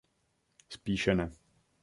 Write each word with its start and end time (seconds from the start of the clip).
Spíše 0.69 1.15
ne. 1.15 1.31